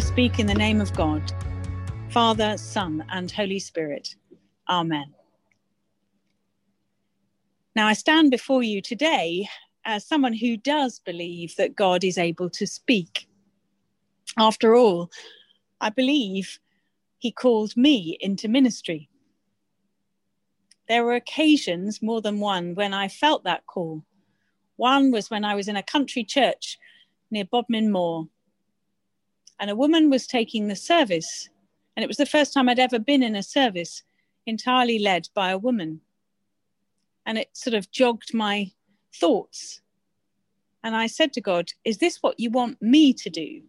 I 0.00 0.02
speak 0.02 0.38
in 0.38 0.46
the 0.46 0.54
name 0.54 0.80
of 0.80 0.94
God, 0.94 1.20
Father, 2.08 2.56
Son, 2.56 3.04
and 3.10 3.30
Holy 3.30 3.58
Spirit. 3.58 4.14
Amen. 4.66 5.12
Now, 7.76 7.86
I 7.86 7.92
stand 7.92 8.30
before 8.30 8.62
you 8.62 8.80
today 8.80 9.46
as 9.84 10.06
someone 10.06 10.32
who 10.32 10.56
does 10.56 11.00
believe 11.00 11.54
that 11.56 11.76
God 11.76 12.02
is 12.02 12.16
able 12.16 12.48
to 12.48 12.66
speak. 12.66 13.28
After 14.38 14.74
all, 14.74 15.10
I 15.82 15.90
believe 15.90 16.58
He 17.18 17.30
called 17.30 17.76
me 17.76 18.16
into 18.22 18.48
ministry. 18.48 19.10
There 20.88 21.04
were 21.04 21.14
occasions, 21.14 22.00
more 22.00 22.22
than 22.22 22.40
one, 22.40 22.74
when 22.74 22.94
I 22.94 23.08
felt 23.08 23.44
that 23.44 23.66
call. 23.66 24.02
One 24.76 25.10
was 25.10 25.28
when 25.28 25.44
I 25.44 25.54
was 25.54 25.68
in 25.68 25.76
a 25.76 25.82
country 25.82 26.24
church 26.24 26.78
near 27.30 27.44
Bodmin 27.44 27.92
Moor, 27.92 28.28
and 29.60 29.70
a 29.70 29.76
woman 29.76 30.08
was 30.08 30.26
taking 30.26 30.66
the 30.66 30.74
service, 30.74 31.50
and 31.94 32.02
it 32.02 32.08
was 32.08 32.16
the 32.16 32.26
first 32.26 32.54
time 32.54 32.68
I'd 32.68 32.78
ever 32.78 32.98
been 32.98 33.22
in 33.22 33.36
a 33.36 33.42
service 33.42 34.02
entirely 34.46 34.98
led 34.98 35.28
by 35.34 35.50
a 35.50 35.58
woman. 35.58 36.00
And 37.26 37.36
it 37.36 37.50
sort 37.52 37.74
of 37.74 37.90
jogged 37.90 38.32
my 38.32 38.72
thoughts. 39.14 39.82
And 40.82 40.96
I 40.96 41.06
said 41.06 41.34
to 41.34 41.42
God, 41.42 41.70
Is 41.84 41.98
this 41.98 42.22
what 42.22 42.40
you 42.40 42.50
want 42.50 42.80
me 42.80 43.12
to 43.12 43.28
do? 43.28 43.60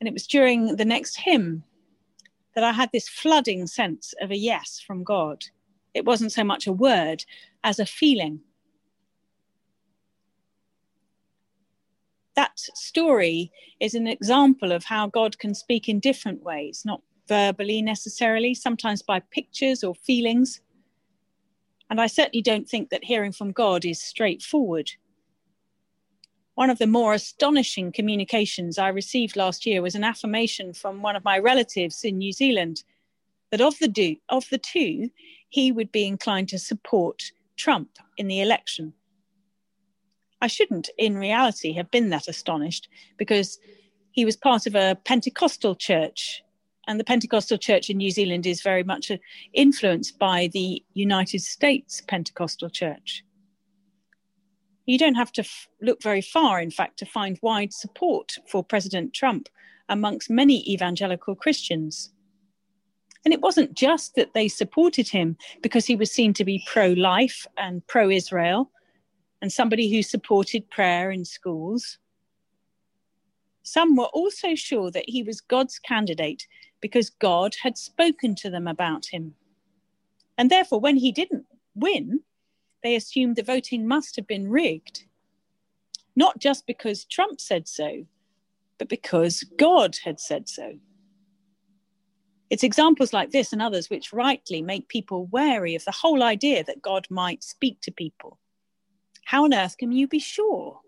And 0.00 0.06
it 0.08 0.12
was 0.12 0.26
during 0.26 0.76
the 0.76 0.84
next 0.84 1.16
hymn 1.16 1.64
that 2.54 2.64
I 2.64 2.72
had 2.72 2.90
this 2.92 3.08
flooding 3.08 3.66
sense 3.66 4.14
of 4.20 4.30
a 4.30 4.36
yes 4.36 4.80
from 4.84 5.02
God. 5.02 5.44
It 5.94 6.04
wasn't 6.04 6.32
so 6.32 6.44
much 6.44 6.66
a 6.66 6.72
word 6.72 7.24
as 7.64 7.80
a 7.80 7.86
feeling. 7.86 8.40
That 12.34 12.52
story 12.56 13.52
is 13.80 13.94
an 13.94 14.06
example 14.06 14.72
of 14.72 14.84
how 14.84 15.06
God 15.06 15.38
can 15.38 15.54
speak 15.54 15.88
in 15.88 16.00
different 16.00 16.42
ways, 16.42 16.82
not 16.84 17.02
verbally 17.28 17.82
necessarily, 17.82 18.54
sometimes 18.54 19.02
by 19.02 19.20
pictures 19.20 19.84
or 19.84 19.94
feelings. 19.94 20.60
And 21.90 22.00
I 22.00 22.06
certainly 22.06 22.42
don't 22.42 22.68
think 22.68 22.88
that 22.90 23.04
hearing 23.04 23.32
from 23.32 23.52
God 23.52 23.84
is 23.84 24.02
straightforward. 24.02 24.90
One 26.54 26.70
of 26.70 26.78
the 26.78 26.86
more 26.86 27.14
astonishing 27.14 27.92
communications 27.92 28.78
I 28.78 28.88
received 28.88 29.36
last 29.36 29.64
year 29.66 29.82
was 29.82 29.94
an 29.94 30.04
affirmation 30.04 30.72
from 30.74 31.02
one 31.02 31.16
of 31.16 31.24
my 31.24 31.38
relatives 31.38 32.04
in 32.04 32.18
New 32.18 32.32
Zealand 32.32 32.82
that 33.50 33.60
of 33.60 33.78
the, 33.78 33.88
do, 33.88 34.16
of 34.28 34.48
the 34.50 34.58
two, 34.58 35.10
he 35.48 35.70
would 35.70 35.92
be 35.92 36.06
inclined 36.06 36.48
to 36.48 36.58
support 36.58 37.32
Trump 37.56 37.98
in 38.16 38.26
the 38.26 38.40
election. 38.40 38.94
I 40.42 40.48
shouldn't, 40.48 40.90
in 40.98 41.16
reality, 41.16 41.72
have 41.74 41.90
been 41.92 42.10
that 42.10 42.26
astonished 42.26 42.88
because 43.16 43.60
he 44.10 44.24
was 44.24 44.36
part 44.36 44.66
of 44.66 44.74
a 44.74 44.98
Pentecostal 45.04 45.76
church. 45.76 46.42
And 46.88 46.98
the 46.98 47.04
Pentecostal 47.04 47.58
church 47.58 47.88
in 47.88 47.96
New 47.96 48.10
Zealand 48.10 48.44
is 48.44 48.60
very 48.60 48.82
much 48.82 49.08
uh, 49.12 49.18
influenced 49.54 50.18
by 50.18 50.50
the 50.52 50.84
United 50.94 51.42
States 51.42 52.02
Pentecostal 52.08 52.70
church. 52.70 53.24
You 54.84 54.98
don't 54.98 55.14
have 55.14 55.30
to 55.32 55.42
f- 55.42 55.68
look 55.80 56.02
very 56.02 56.20
far, 56.20 56.60
in 56.60 56.72
fact, 56.72 56.98
to 56.98 57.06
find 57.06 57.38
wide 57.40 57.72
support 57.72 58.32
for 58.48 58.64
President 58.64 59.14
Trump 59.14 59.48
amongst 59.88 60.28
many 60.28 60.68
evangelical 60.68 61.36
Christians. 61.36 62.12
And 63.24 63.32
it 63.32 63.40
wasn't 63.40 63.74
just 63.74 64.16
that 64.16 64.34
they 64.34 64.48
supported 64.48 65.08
him 65.08 65.36
because 65.62 65.86
he 65.86 65.94
was 65.94 66.10
seen 66.10 66.34
to 66.34 66.44
be 66.44 66.66
pro 66.66 66.88
life 66.88 67.46
and 67.56 67.86
pro 67.86 68.10
Israel 68.10 68.72
and 69.42 69.52
somebody 69.52 69.92
who 69.92 70.02
supported 70.02 70.70
prayer 70.70 71.10
in 71.10 71.24
schools. 71.24 71.98
Some 73.64 73.96
were 73.96 74.06
also 74.06 74.54
sure 74.54 74.90
that 74.92 75.08
he 75.08 75.24
was 75.24 75.40
God's 75.40 75.80
candidate 75.80 76.46
because 76.80 77.10
God 77.10 77.56
had 77.60 77.76
spoken 77.76 78.36
to 78.36 78.50
them 78.50 78.68
about 78.68 79.06
him. 79.06 79.34
And 80.38 80.48
therefore, 80.48 80.80
when 80.80 80.96
he 80.96 81.10
didn't 81.10 81.44
win, 81.74 82.20
they 82.82 82.94
assumed 82.94 83.36
the 83.36 83.42
voting 83.42 83.86
must 83.86 84.16
have 84.16 84.26
been 84.26 84.48
rigged, 84.48 85.04
not 86.14 86.38
just 86.38 86.66
because 86.66 87.04
Trump 87.04 87.40
said 87.40 87.68
so, 87.68 88.06
but 88.78 88.88
because 88.88 89.44
God 89.58 89.96
had 90.04 90.20
said 90.20 90.48
so. 90.48 90.74
It's 92.48 92.64
examples 92.64 93.12
like 93.12 93.30
this 93.30 93.52
and 93.52 93.62
others 93.62 93.90
which 93.90 94.12
rightly 94.12 94.62
make 94.62 94.88
people 94.88 95.26
wary 95.26 95.74
of 95.74 95.84
the 95.84 95.92
whole 95.92 96.22
idea 96.22 96.62
that 96.64 96.82
God 96.82 97.06
might 97.10 97.42
speak 97.42 97.80
to 97.82 97.90
people. 97.90 98.38
How 99.32 99.44
on 99.44 99.54
earth 99.54 99.78
can 99.78 99.92
you 99.92 100.06
be 100.06 100.18
sure? 100.18 100.78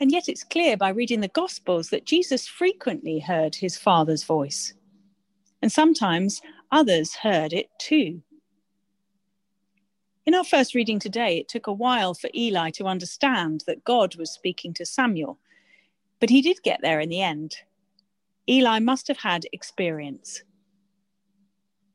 And 0.00 0.10
yet 0.10 0.28
it's 0.28 0.42
clear 0.42 0.76
by 0.76 0.88
reading 0.88 1.20
the 1.20 1.28
Gospels 1.28 1.90
that 1.90 2.06
Jesus 2.06 2.48
frequently 2.48 3.20
heard 3.20 3.54
his 3.54 3.78
Father's 3.78 4.24
voice. 4.24 4.74
And 5.62 5.70
sometimes 5.70 6.42
others 6.72 7.14
heard 7.14 7.52
it 7.52 7.68
too. 7.78 8.20
In 10.26 10.34
our 10.34 10.42
first 10.42 10.74
reading 10.74 10.98
today, 10.98 11.38
it 11.38 11.46
took 11.48 11.68
a 11.68 11.72
while 11.72 12.14
for 12.14 12.30
Eli 12.34 12.70
to 12.70 12.88
understand 12.88 13.62
that 13.68 13.84
God 13.84 14.16
was 14.16 14.32
speaking 14.32 14.74
to 14.74 14.84
Samuel, 14.84 15.38
but 16.18 16.30
he 16.30 16.42
did 16.42 16.64
get 16.64 16.80
there 16.82 16.98
in 16.98 17.10
the 17.10 17.22
end. 17.22 17.58
Eli 18.48 18.80
must 18.80 19.06
have 19.06 19.18
had 19.18 19.46
experience. 19.52 20.42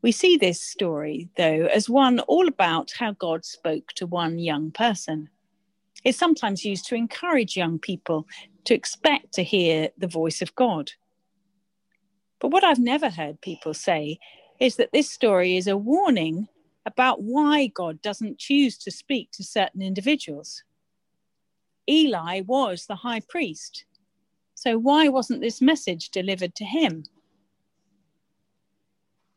We 0.02 0.12
see 0.14 0.38
this 0.38 0.62
story, 0.62 1.30
though, 1.36 1.68
as 1.74 1.90
one 1.90 2.20
all 2.22 2.48
about 2.48 2.92
how 2.98 3.12
God 3.14 3.44
spoke 3.44 3.90
to 3.96 4.08
one 4.08 4.40
young 4.40 4.72
person. 4.72 5.30
It's 6.06 6.18
sometimes 6.18 6.64
used 6.64 6.86
to 6.88 6.96
encourage 6.96 7.58
young 7.58 7.80
people 7.80 8.26
to 8.66 8.74
expect 8.74 9.34
to 9.34 9.44
hear 9.44 9.90
the 9.98 10.08
voice 10.08 10.42
of 10.42 10.56
God. 10.56 10.92
But 12.40 12.50
what 12.50 12.64
I've 12.64 12.80
never 12.80 13.10
heard 13.10 13.42
people 13.42 13.74
say 13.74 14.20
is 14.60 14.78
that 14.78 14.92
this 14.94 15.10
story 15.10 15.58
is 15.58 15.68
a 15.68 15.76
warning 15.76 16.48
about 16.86 17.22
why 17.22 17.68
God 17.68 18.02
doesn't 18.02 18.40
choose 18.40 18.78
to 18.78 18.92
speak 18.92 19.31
to 19.34 19.44
certain 19.44 19.81
individuals. 19.81 20.64
Eli 21.90 22.42
was 22.42 22.86
the 22.86 22.96
high 22.96 23.22
priest. 23.28 23.84
So 24.56 24.78
why 24.78 25.10
wasn't 25.10 25.42
this 25.42 25.62
message 25.62 26.10
delivered 26.10 26.56
to 26.56 26.66
him? 26.66 27.04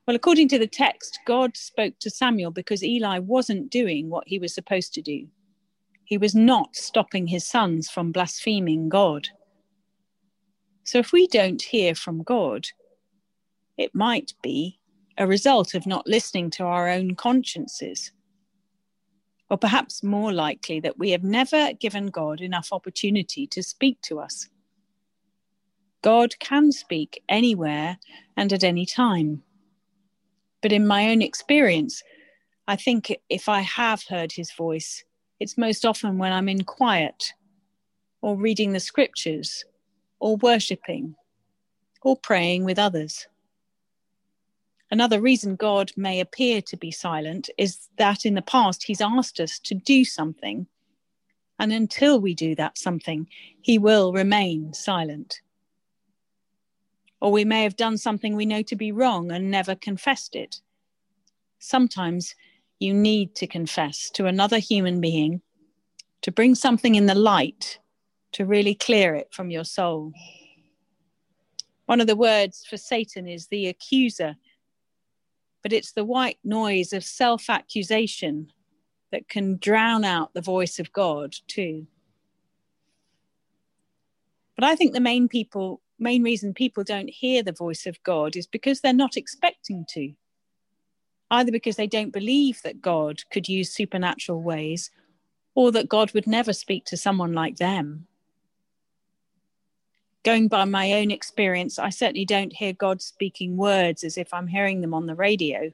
Well, 0.06 0.16
according 0.16 0.48
to 0.48 0.58
the 0.58 0.66
text, 0.66 1.20
God 1.26 1.56
spoke 1.56 1.94
to 2.00 2.10
Samuel 2.10 2.50
because 2.50 2.82
Eli 2.82 3.18
wasn't 3.20 3.70
doing 3.70 4.10
what 4.10 4.26
he 4.26 4.38
was 4.38 4.52
supposed 4.52 4.92
to 4.94 5.02
do. 5.02 5.28
He 6.04 6.18
was 6.18 6.34
not 6.34 6.74
stopping 6.74 7.28
his 7.28 7.46
sons 7.46 7.88
from 7.88 8.10
blaspheming 8.10 8.88
God. 8.88 9.28
So 10.82 10.98
if 10.98 11.12
we 11.12 11.28
don't 11.28 11.62
hear 11.62 11.94
from 11.94 12.24
God, 12.24 12.66
it 13.78 13.94
might 13.94 14.34
be 14.42 14.80
a 15.18 15.26
result 15.26 15.74
of 15.74 15.86
not 15.86 16.06
listening 16.08 16.50
to 16.50 16.64
our 16.64 16.88
own 16.88 17.14
consciences. 17.14 18.10
Or 19.50 19.56
perhaps 19.56 20.02
more 20.02 20.32
likely 20.32 20.80
that 20.80 20.98
we 20.98 21.10
have 21.10 21.22
never 21.22 21.74
given 21.74 22.08
God 22.08 22.40
enough 22.40 22.70
opportunity 22.72 23.46
to 23.46 23.62
speak 23.62 24.00
to 24.02 24.18
us. 24.18 24.48
God 26.02 26.36
can 26.40 26.72
speak 26.72 27.22
anywhere 27.28 27.98
and 28.36 28.52
at 28.52 28.64
any 28.64 28.84
time. 28.84 29.44
But 30.62 30.72
in 30.72 30.86
my 30.86 31.10
own 31.10 31.20
experience, 31.20 32.02
I 32.66 32.76
think 32.76 33.14
if 33.28 33.48
I 33.48 33.60
have 33.60 34.04
heard 34.08 34.32
his 34.32 34.52
voice, 34.52 35.04
it's 35.40 35.58
most 35.58 35.84
often 35.84 36.18
when 36.18 36.32
I'm 36.32 36.48
in 36.48 36.62
quiet, 36.64 37.32
or 38.22 38.36
reading 38.36 38.72
the 38.72 38.80
scriptures, 38.80 39.64
or 40.20 40.36
worshipping, 40.36 41.16
or 42.00 42.16
praying 42.16 42.64
with 42.64 42.78
others. 42.78 43.26
Another 44.90 45.20
reason 45.20 45.56
God 45.56 45.90
may 45.96 46.20
appear 46.20 46.62
to 46.62 46.76
be 46.76 46.90
silent 46.90 47.50
is 47.58 47.88
that 47.98 48.24
in 48.24 48.34
the 48.34 48.42
past 48.42 48.84
he's 48.84 49.00
asked 49.00 49.40
us 49.40 49.58
to 49.60 49.74
do 49.74 50.04
something. 50.04 50.66
And 51.58 51.72
until 51.72 52.20
we 52.20 52.34
do 52.34 52.54
that 52.54 52.78
something, 52.78 53.26
he 53.60 53.78
will 53.78 54.12
remain 54.12 54.72
silent. 54.72 55.41
Or 57.22 57.32
we 57.32 57.44
may 57.44 57.62
have 57.62 57.76
done 57.76 57.96
something 57.96 58.36
we 58.36 58.44
know 58.44 58.62
to 58.62 58.76
be 58.76 58.92
wrong 58.92 59.30
and 59.30 59.50
never 59.50 59.74
confessed 59.74 60.34
it. 60.34 60.60
Sometimes 61.60 62.34
you 62.80 62.92
need 62.92 63.34
to 63.36 63.46
confess 63.46 64.10
to 64.10 64.26
another 64.26 64.58
human 64.58 65.00
being 65.00 65.40
to 66.22 66.32
bring 66.32 66.54
something 66.54 66.96
in 66.96 67.06
the 67.06 67.14
light 67.14 67.78
to 68.32 68.44
really 68.44 68.74
clear 68.74 69.14
it 69.14 69.28
from 69.32 69.50
your 69.50 69.64
soul. 69.64 70.12
One 71.86 72.00
of 72.00 72.06
the 72.08 72.16
words 72.16 72.66
for 72.68 72.76
Satan 72.76 73.28
is 73.28 73.46
the 73.46 73.68
accuser 73.68 74.36
but 75.62 75.72
it's 75.72 75.92
the 75.92 76.04
white 76.04 76.38
noise 76.44 76.92
of 76.92 77.04
self 77.04 77.48
accusation 77.48 78.52
that 79.12 79.28
can 79.28 79.58
drown 79.58 80.04
out 80.04 80.34
the 80.34 80.40
voice 80.40 80.78
of 80.78 80.92
God 80.92 81.34
too. 81.46 81.86
But 84.56 84.64
I 84.64 84.74
think 84.74 84.92
the 84.92 85.00
main 85.00 85.28
people 85.28 85.80
main 85.98 86.22
reason 86.22 86.54
people 86.54 86.84
don't 86.84 87.10
hear 87.10 87.42
the 87.42 87.52
voice 87.52 87.86
of 87.86 88.02
God 88.02 88.36
is 88.36 88.46
because 88.46 88.80
they're 88.80 88.92
not 88.92 89.16
expecting 89.16 89.84
to. 89.90 90.12
Either 91.30 91.52
because 91.52 91.76
they 91.76 91.86
don't 91.86 92.12
believe 92.12 92.60
that 92.62 92.82
God 92.82 93.20
could 93.30 93.48
use 93.48 93.74
supernatural 93.74 94.42
ways 94.42 94.90
or 95.54 95.72
that 95.72 95.88
God 95.88 96.12
would 96.12 96.26
never 96.26 96.52
speak 96.52 96.84
to 96.86 96.96
someone 96.96 97.32
like 97.32 97.56
them. 97.56 98.06
going 100.24 100.48
by 100.48 100.64
my 100.64 100.92
own 100.92 101.10
experience, 101.10 101.78
I 101.78 101.90
certainly 101.90 102.24
don't 102.24 102.52
hear 102.52 102.72
God 102.72 103.02
speaking 103.02 103.56
words 103.56 104.04
as 104.04 104.16
if 104.16 104.32
I'm 104.32 104.46
hearing 104.46 104.80
them 104.80 104.94
on 104.94 105.06
the 105.06 105.14
radio. 105.14 105.72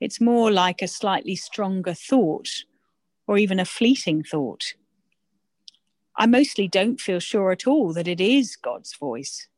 It's 0.00 0.20
more 0.20 0.50
like 0.50 0.82
a 0.82 0.88
slightly 0.88 1.36
stronger 1.36 1.94
thought 1.94 2.48
or 3.26 3.38
even 3.38 3.58
a 3.58 3.64
fleeting 3.64 4.22
thought. 4.22 4.74
I 6.16 6.26
mostly 6.26 6.66
don't 6.66 7.00
feel 7.00 7.20
sure 7.20 7.52
at 7.52 7.66
all 7.66 7.92
that 7.92 8.08
it 8.08 8.20
is 8.20 8.56
God's 8.56 8.94
voice. 8.94 9.48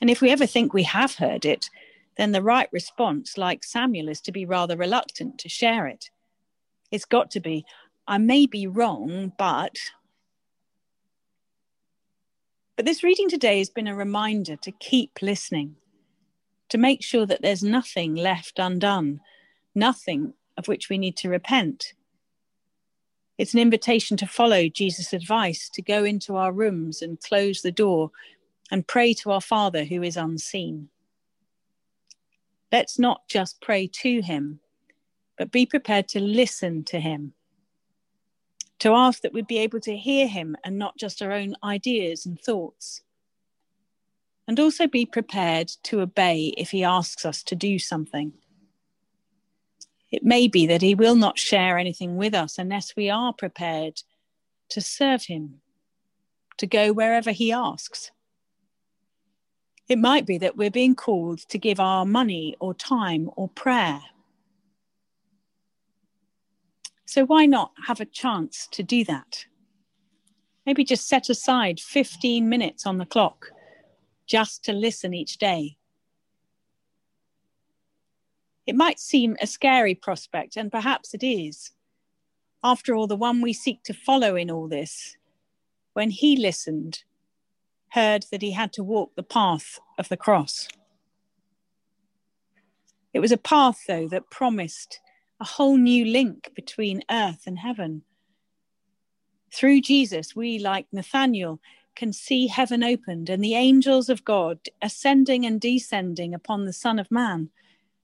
And 0.00 0.08
if 0.08 0.20
we 0.20 0.30
ever 0.30 0.46
think 0.46 0.72
we 0.72 0.84
have 0.84 1.16
heard 1.16 1.44
it, 1.44 1.68
then 2.16 2.32
the 2.32 2.42
right 2.42 2.68
response, 2.72 3.36
like 3.36 3.62
Samuel, 3.62 4.08
is 4.08 4.20
to 4.22 4.32
be 4.32 4.46
rather 4.46 4.76
reluctant 4.76 5.38
to 5.38 5.48
share 5.48 5.86
it. 5.86 6.10
It's 6.90 7.04
got 7.04 7.30
to 7.32 7.40
be, 7.40 7.64
I 8.06 8.18
may 8.18 8.46
be 8.46 8.66
wrong, 8.66 9.32
but. 9.38 9.76
But 12.76 12.86
this 12.86 13.02
reading 13.02 13.28
today 13.28 13.58
has 13.58 13.68
been 13.68 13.86
a 13.86 13.94
reminder 13.94 14.56
to 14.56 14.72
keep 14.72 15.18
listening, 15.20 15.76
to 16.70 16.78
make 16.78 17.02
sure 17.02 17.26
that 17.26 17.42
there's 17.42 17.62
nothing 17.62 18.14
left 18.14 18.58
undone, 18.58 19.20
nothing 19.74 20.32
of 20.56 20.66
which 20.66 20.88
we 20.88 20.96
need 20.96 21.16
to 21.18 21.28
repent. 21.28 21.92
It's 23.40 23.54
an 23.54 23.60
invitation 23.60 24.18
to 24.18 24.26
follow 24.26 24.68
Jesus' 24.68 25.14
advice, 25.14 25.70
to 25.70 25.80
go 25.80 26.04
into 26.04 26.36
our 26.36 26.52
rooms 26.52 27.00
and 27.00 27.18
close 27.18 27.62
the 27.62 27.72
door 27.72 28.10
and 28.70 28.86
pray 28.86 29.14
to 29.14 29.30
our 29.30 29.40
Father 29.40 29.82
who 29.82 30.02
is 30.02 30.18
unseen. 30.18 30.90
Let's 32.70 32.98
not 32.98 33.26
just 33.28 33.62
pray 33.62 33.86
to 33.86 34.20
him, 34.20 34.60
but 35.38 35.50
be 35.50 35.64
prepared 35.64 36.06
to 36.08 36.20
listen 36.20 36.84
to 36.84 37.00
him. 37.00 37.32
To 38.80 38.92
ask 38.92 39.22
that 39.22 39.32
we'd 39.32 39.46
be 39.46 39.60
able 39.60 39.80
to 39.80 39.96
hear 39.96 40.26
him 40.28 40.54
and 40.62 40.76
not 40.76 40.98
just 40.98 41.22
our 41.22 41.32
own 41.32 41.56
ideas 41.64 42.26
and 42.26 42.38
thoughts. 42.38 43.00
And 44.46 44.60
also 44.60 44.86
be 44.86 45.06
prepared 45.06 45.68
to 45.84 46.02
obey 46.02 46.52
if 46.58 46.72
he 46.72 46.84
asks 46.84 47.24
us 47.24 47.42
to 47.44 47.54
do 47.56 47.78
something. 47.78 48.34
It 50.10 50.24
may 50.24 50.48
be 50.48 50.66
that 50.66 50.82
he 50.82 50.94
will 50.94 51.14
not 51.14 51.38
share 51.38 51.78
anything 51.78 52.16
with 52.16 52.34
us 52.34 52.58
unless 52.58 52.96
we 52.96 53.08
are 53.08 53.32
prepared 53.32 54.02
to 54.70 54.80
serve 54.80 55.24
him, 55.24 55.60
to 56.58 56.66
go 56.66 56.92
wherever 56.92 57.30
he 57.30 57.52
asks. 57.52 58.10
It 59.88 59.98
might 59.98 60.26
be 60.26 60.38
that 60.38 60.56
we're 60.56 60.70
being 60.70 60.94
called 60.94 61.40
to 61.48 61.58
give 61.58 61.80
our 61.80 62.04
money 62.04 62.56
or 62.60 62.74
time 62.74 63.30
or 63.36 63.48
prayer. 63.48 64.00
So, 67.06 67.24
why 67.24 67.46
not 67.46 67.72
have 67.86 68.00
a 68.00 68.04
chance 68.04 68.68
to 68.72 68.84
do 68.84 69.04
that? 69.04 69.46
Maybe 70.64 70.84
just 70.84 71.08
set 71.08 71.28
aside 71.28 71.80
15 71.80 72.48
minutes 72.48 72.86
on 72.86 72.98
the 72.98 73.06
clock 73.06 73.50
just 74.26 74.64
to 74.64 74.72
listen 74.72 75.12
each 75.12 75.38
day 75.38 75.76
it 78.70 78.76
might 78.76 79.00
seem 79.00 79.36
a 79.42 79.48
scary 79.48 79.96
prospect, 79.96 80.56
and 80.56 80.70
perhaps 80.70 81.12
it 81.12 81.24
is. 81.24 81.72
After 82.62 82.94
all, 82.94 83.08
the 83.08 83.16
one 83.16 83.40
we 83.40 83.52
seek 83.52 83.82
to 83.82 83.92
follow 83.92 84.36
in 84.36 84.48
all 84.48 84.68
this, 84.68 85.16
when 85.94 86.10
he 86.10 86.36
listened, 86.36 87.02
heard 87.88 88.26
that 88.30 88.42
he 88.42 88.52
had 88.52 88.72
to 88.74 88.84
walk 88.84 89.16
the 89.16 89.24
path 89.24 89.80
of 89.98 90.08
the 90.08 90.16
cross. 90.16 90.68
It 93.12 93.18
was 93.18 93.32
a 93.32 93.36
path, 93.36 93.80
though, 93.88 94.06
that 94.06 94.30
promised 94.30 95.00
a 95.40 95.44
whole 95.44 95.76
new 95.76 96.04
link 96.04 96.52
between 96.54 97.02
earth 97.10 97.48
and 97.48 97.58
heaven. 97.58 98.02
Through 99.52 99.80
Jesus, 99.80 100.36
we, 100.36 100.60
like 100.60 100.86
Nathanael, 100.92 101.58
can 101.96 102.12
see 102.12 102.46
heaven 102.46 102.84
opened 102.84 103.30
and 103.30 103.42
the 103.42 103.56
angels 103.56 104.08
of 104.08 104.24
God 104.24 104.60
ascending 104.80 105.44
and 105.44 105.60
descending 105.60 106.32
upon 106.34 106.66
the 106.66 106.72
Son 106.72 107.00
of 107.00 107.10
Man 107.10 107.50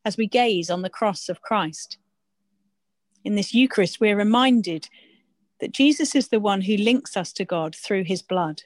as 0.07 0.17
we 0.17 0.29
gaze 0.29 0.71
on 0.71 0.83
the 0.83 0.89
cross 0.89 1.29
of 1.29 1.43
Christ. 1.43 1.99
In 3.25 3.35
this 3.35 3.53
Eucharist, 3.53 4.01
we're 4.01 4.17
reminded 4.17 4.89
that 5.61 5.73
Jesus 5.73 6.15
is 6.15 6.29
the 6.29 6.39
one 6.39 6.61
who 6.61 6.77
links 6.77 7.17
us 7.17 7.33
to 7.33 7.45
God 7.45 7.75
through 7.75 8.05
his 8.05 8.23
blood. 8.23 8.63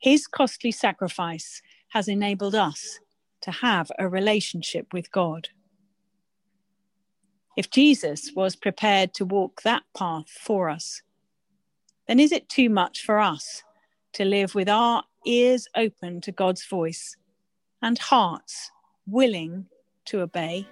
His 0.00 0.26
costly 0.26 0.72
sacrifice 0.72 1.62
has 1.90 2.08
enabled 2.08 2.56
us 2.56 2.98
to 3.42 3.52
have 3.52 3.92
a 3.96 4.08
relationship 4.08 4.92
with 4.92 5.12
God. 5.12 5.50
If 7.56 7.70
Jesus 7.70 8.32
was 8.34 8.56
prepared 8.56 9.14
to 9.14 9.24
walk 9.24 9.62
that 9.62 9.84
path 9.96 10.30
for 10.30 10.68
us, 10.68 11.02
then 12.08 12.18
is 12.18 12.32
it 12.32 12.48
too 12.48 12.68
much 12.68 13.04
for 13.04 13.20
us 13.20 13.62
to 14.14 14.24
live 14.24 14.56
with 14.56 14.68
our 14.68 15.04
ears 15.24 15.68
open 15.76 16.20
to 16.22 16.32
God's 16.32 16.66
voice 16.66 17.16
and 17.80 17.98
hearts 17.98 18.72
willing 19.06 19.66
to 20.10 20.22
obey 20.22 20.66